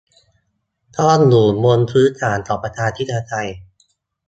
[0.97, 3.49] ต้องอยู่บนพื้นฐานของประชาธิปไตย